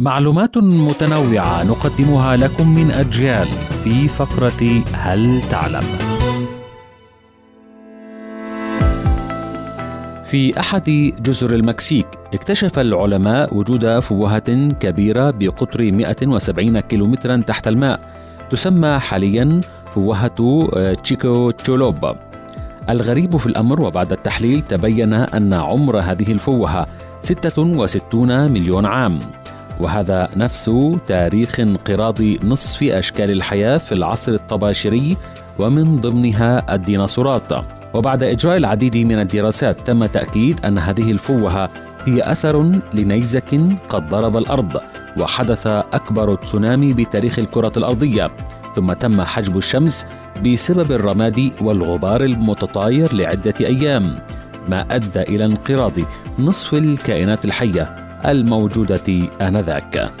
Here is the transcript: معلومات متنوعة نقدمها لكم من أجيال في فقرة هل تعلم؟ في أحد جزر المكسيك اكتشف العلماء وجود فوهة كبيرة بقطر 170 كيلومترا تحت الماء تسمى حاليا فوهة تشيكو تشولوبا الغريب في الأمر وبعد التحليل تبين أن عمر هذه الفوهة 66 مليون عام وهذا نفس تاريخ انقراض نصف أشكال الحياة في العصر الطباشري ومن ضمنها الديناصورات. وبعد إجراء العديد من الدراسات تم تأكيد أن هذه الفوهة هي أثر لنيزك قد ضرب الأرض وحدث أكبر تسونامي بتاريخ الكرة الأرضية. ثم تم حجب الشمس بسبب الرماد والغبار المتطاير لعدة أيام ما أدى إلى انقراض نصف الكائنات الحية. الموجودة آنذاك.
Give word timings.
معلومات 0.00 0.58
متنوعة 0.58 1.64
نقدمها 1.64 2.36
لكم 2.36 2.74
من 2.74 2.90
أجيال 2.90 3.48
في 3.84 4.08
فقرة 4.08 4.82
هل 4.92 5.42
تعلم؟ 5.42 5.82
في 10.26 10.60
أحد 10.60 11.12
جزر 11.20 11.54
المكسيك 11.54 12.06
اكتشف 12.34 12.78
العلماء 12.78 13.56
وجود 13.56 13.98
فوهة 13.98 14.68
كبيرة 14.80 15.30
بقطر 15.30 15.92
170 15.92 16.80
كيلومترا 16.80 17.42
تحت 17.46 17.68
الماء 17.68 18.00
تسمى 18.50 18.98
حاليا 18.98 19.60
فوهة 19.94 20.68
تشيكو 20.92 21.50
تشولوبا 21.50 22.16
الغريب 22.90 23.36
في 23.36 23.46
الأمر 23.46 23.80
وبعد 23.80 24.12
التحليل 24.12 24.62
تبين 24.62 25.12
أن 25.12 25.52
عمر 25.52 25.98
هذه 25.98 26.32
الفوهة 26.32 26.86
66 27.20 28.52
مليون 28.52 28.86
عام 28.86 29.18
وهذا 29.80 30.28
نفس 30.36 30.70
تاريخ 31.06 31.60
انقراض 31.60 32.22
نصف 32.22 32.82
أشكال 32.82 33.30
الحياة 33.30 33.78
في 33.78 33.92
العصر 33.92 34.32
الطباشري 34.32 35.16
ومن 35.58 36.00
ضمنها 36.00 36.74
الديناصورات. 36.74 37.52
وبعد 37.94 38.22
إجراء 38.22 38.56
العديد 38.56 38.96
من 38.96 39.20
الدراسات 39.20 39.80
تم 39.80 40.04
تأكيد 40.04 40.64
أن 40.64 40.78
هذه 40.78 41.10
الفوهة 41.10 41.68
هي 42.06 42.32
أثر 42.32 42.72
لنيزك 42.94 43.60
قد 43.88 44.08
ضرب 44.08 44.36
الأرض 44.36 44.80
وحدث 45.20 45.66
أكبر 45.66 46.34
تسونامي 46.34 46.92
بتاريخ 46.92 47.38
الكرة 47.38 47.72
الأرضية. 47.76 48.30
ثم 48.76 48.92
تم 48.92 49.22
حجب 49.22 49.58
الشمس 49.58 50.06
بسبب 50.44 50.92
الرماد 50.92 51.50
والغبار 51.60 52.24
المتطاير 52.24 53.14
لعدة 53.14 53.54
أيام 53.60 54.18
ما 54.68 54.86
أدى 54.90 55.20
إلى 55.20 55.44
انقراض 55.44 55.92
نصف 56.38 56.74
الكائنات 56.74 57.44
الحية. 57.44 58.03
الموجودة 58.26 59.28
آنذاك. 59.40 60.12